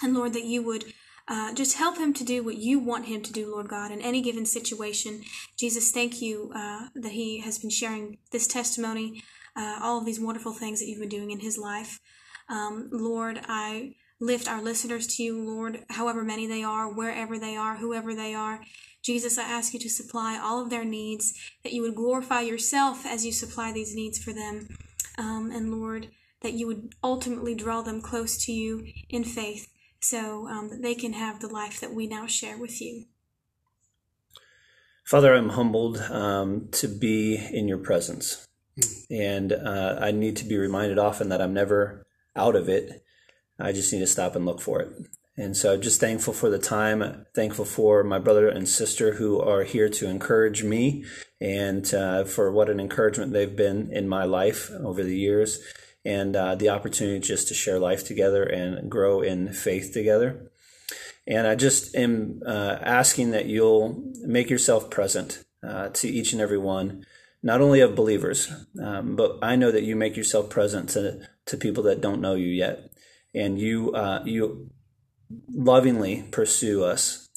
[0.02, 0.92] And Lord, that you would
[1.28, 4.00] uh, just help him to do what you want him to do, Lord God, in
[4.00, 5.22] any given situation.
[5.58, 9.22] Jesus, thank you uh, that he has been sharing this testimony,
[9.54, 12.00] uh, all of these wonderful things that you've been doing in his life.
[12.48, 17.56] Um, Lord, I lift our listeners to you, Lord, however many they are, wherever they
[17.56, 18.60] are, whoever they are.
[19.02, 23.04] Jesus, I ask you to supply all of their needs, that you would glorify yourself
[23.06, 24.68] as you supply these needs for them.
[25.18, 26.08] Um, and Lord,
[26.42, 29.68] that you would ultimately draw them close to you in faith
[30.00, 33.06] so um, that they can have the life that we now share with you.
[35.04, 38.46] Father, I'm humbled um, to be in your presence.
[39.10, 42.06] And uh, I need to be reminded often that I'm never
[42.36, 43.04] out of it.
[43.58, 44.90] I just need to stop and look for it.
[45.36, 49.40] And so I'm just thankful for the time, thankful for my brother and sister who
[49.40, 51.04] are here to encourage me
[51.40, 55.60] and uh, for what an encouragement they've been in my life over the years
[56.04, 60.50] and uh, the opportunity just to share life together and grow in faith together.
[61.26, 66.40] And I just am uh, asking that you'll make yourself present uh, to each and
[66.40, 67.04] every one,
[67.42, 68.50] not only of believers,
[68.82, 72.34] um, but I know that you make yourself present to, to people that don't know
[72.34, 72.90] you yet.
[73.34, 74.70] And you, uh, you
[75.50, 77.28] lovingly pursue us.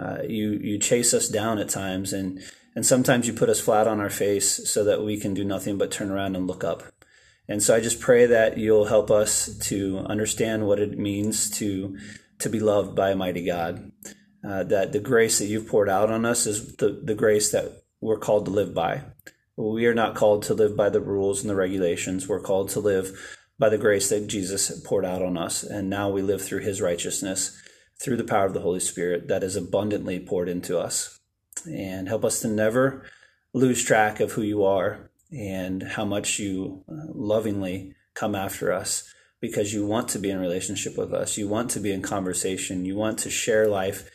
[0.00, 2.40] Uh, you, you chase us down at times, and,
[2.76, 5.76] and sometimes you put us flat on our face so that we can do nothing
[5.76, 6.84] but turn around and look up.
[7.50, 11.98] And so I just pray that you'll help us to understand what it means to
[12.38, 13.90] to be loved by a mighty God.
[14.48, 17.82] Uh, that the grace that you've poured out on us is the, the grace that
[18.00, 19.02] we're called to live by.
[19.56, 22.26] We are not called to live by the rules and the regulations.
[22.26, 23.12] We're called to live
[23.58, 25.64] by the grace that Jesus poured out on us.
[25.64, 27.60] And now we live through his righteousness,
[28.00, 31.18] through the power of the Holy Spirit that is abundantly poured into us.
[31.66, 33.04] And help us to never
[33.52, 39.12] lose track of who you are and how much you uh, lovingly come after us
[39.40, 41.38] because you want to be in relationship with us.
[41.38, 42.84] You want to be in conversation.
[42.84, 44.10] You want to share life.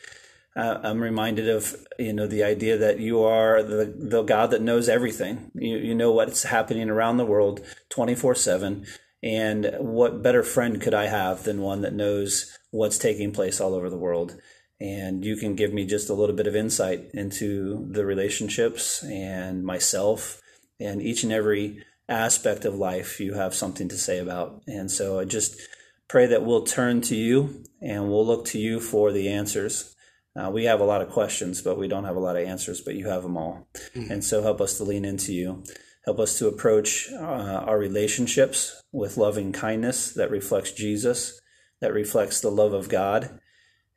[0.54, 4.62] Uh, I'm reminded of you know the idea that you are the the God that
[4.62, 5.50] knows everything.
[5.54, 8.86] You you know what's happening around the world 24 seven.
[9.22, 13.74] And what better friend could I have than one that knows what's taking place all
[13.74, 14.36] over the world?
[14.78, 19.64] And you can give me just a little bit of insight into the relationships and
[19.64, 20.40] myself
[20.80, 24.62] and each and every aspect of life you have something to say about.
[24.66, 25.60] And so I just
[26.08, 29.94] pray that we'll turn to you and we'll look to you for the answers.
[30.36, 32.80] Uh, we have a lot of questions, but we don't have a lot of answers,
[32.80, 33.66] but you have them all.
[34.10, 35.64] And so help us to lean into you.
[36.04, 41.40] Help us to approach uh, our relationships with loving kindness that reflects Jesus,
[41.80, 43.40] that reflects the love of God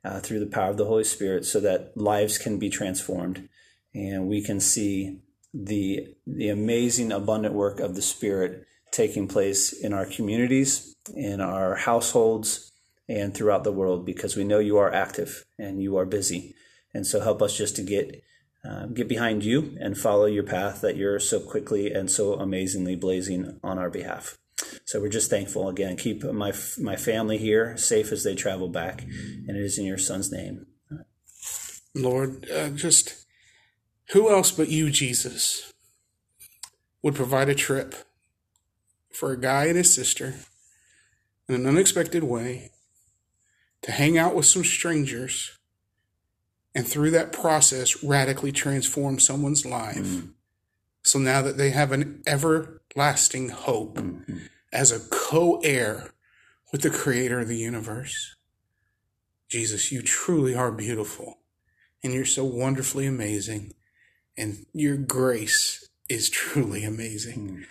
[0.04, 3.48] uh, through the power of the Holy Spirit, so that lives can be transformed
[3.94, 5.20] and we can see
[5.54, 11.76] the the amazing abundant work of the spirit taking place in our communities in our
[11.76, 12.72] households
[13.08, 16.56] and throughout the world because we know you are active and you are busy.
[16.94, 18.24] And so help us just to get
[18.64, 22.96] uh, get behind you and follow your path that you're so quickly and so amazingly
[22.96, 24.38] blazing on our behalf.
[24.84, 25.96] So we're just thankful again.
[25.96, 29.98] Keep my my family here safe as they travel back, and it is in your
[29.98, 30.66] Son's name.
[31.96, 33.19] Lord, uh, just
[34.12, 35.74] who else but you, Jesus,
[37.02, 37.96] would provide a trip
[39.12, 40.36] for a guy and his sister
[41.48, 42.72] in an unexpected way
[43.82, 45.58] to hang out with some strangers
[46.76, 49.98] and through that process radically transform someone's life.
[49.98, 50.28] Mm-hmm.
[51.04, 54.38] So now that they have an everlasting hope mm-hmm.
[54.72, 56.12] as a co heir
[56.72, 58.36] with the creator of the universe.
[59.48, 61.40] Jesus, you truly are beautiful
[62.04, 63.74] and you're so wonderfully amazing
[64.40, 67.50] and your grace is truly amazing.
[67.50, 67.64] Mm.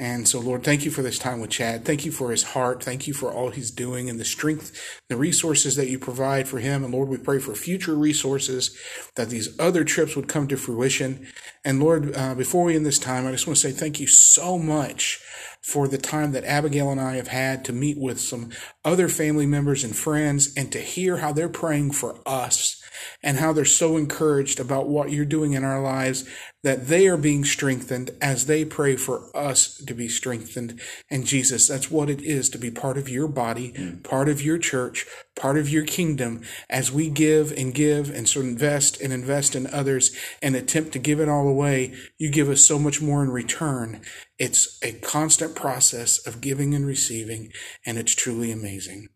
[0.00, 1.84] And so, Lord, thank you for this time with Chad.
[1.84, 2.82] Thank you for his heart.
[2.82, 6.58] Thank you for all he's doing and the strength, the resources that you provide for
[6.58, 6.82] him.
[6.82, 8.74] And Lord, we pray for future resources
[9.16, 11.26] that these other trips would come to fruition.
[11.66, 14.06] And Lord, uh, before we end this time, I just want to say thank you
[14.06, 15.20] so much
[15.62, 18.50] for the time that Abigail and I have had to meet with some
[18.84, 22.82] other family members and friends and to hear how they're praying for us
[23.22, 26.28] and how they're so encouraged about what you're doing in our lives
[26.62, 30.80] that they are being strengthened as they pray for us to be strengthened.
[31.10, 34.02] And Jesus, that's what it is to be part of your body, mm.
[34.02, 35.06] part of your church,
[35.40, 39.66] part of your kingdom as we give and give and so invest and invest in
[39.68, 41.94] others and attempt to give it all away.
[42.18, 44.02] You give us so much more in return.
[44.38, 47.52] It's a constant process of giving and receiving,
[47.86, 49.08] and it's truly amazing.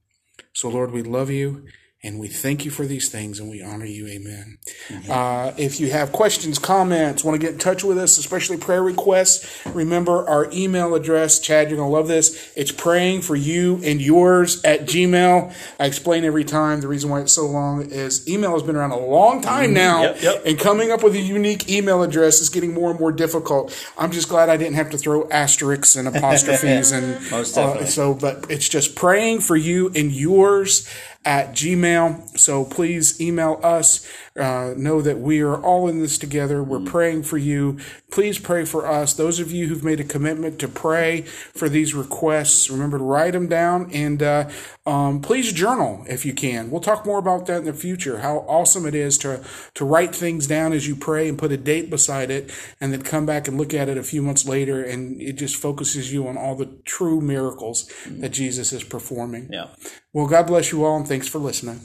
[0.55, 1.67] So, Lord, we love you.
[2.05, 4.07] And we thank you for these things and we honor you.
[4.07, 4.59] Amen.
[4.89, 5.11] Mm-hmm.
[5.11, 8.83] Uh, if you have questions, comments, want to get in touch with us, especially prayer
[8.83, 11.39] requests, remember our email address.
[11.39, 12.53] Chad, you're going to love this.
[12.55, 15.55] It's praying for you and yours at Gmail.
[15.81, 18.91] I explain every time the reason why it's so long is email has been around
[18.91, 19.75] a long time mm-hmm.
[19.75, 20.03] now.
[20.03, 20.43] Yep, yep.
[20.45, 23.75] And coming up with a unique email address is getting more and more difficult.
[23.97, 27.15] I'm just glad I didn't have to throw asterisks and apostrophes and.
[27.33, 30.87] Uh, so, but it's just praying for you and yours
[31.25, 32.39] at Gmail.
[32.39, 34.07] So please email us.
[34.37, 36.61] Uh, know that we are all in this together.
[36.63, 36.87] We're mm.
[36.87, 37.79] praying for you.
[38.11, 39.15] Please pray for us.
[39.15, 43.33] Those of you who've made a commitment to pray for these requests, remember to write
[43.33, 44.51] them down and uh,
[44.87, 46.71] um, please journal if you can.
[46.71, 48.19] We'll talk more about that in the future.
[48.19, 51.57] How awesome it is to to write things down as you pray and put a
[51.57, 54.83] date beside it, and then come back and look at it a few months later,
[54.83, 58.21] and it just focuses you on all the true miracles mm.
[58.21, 59.49] that Jesus is performing.
[59.53, 59.69] Yeah.
[60.13, 61.81] Well, God bless you all, and thanks for listening.